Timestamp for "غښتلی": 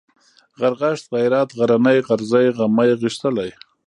3.01-3.49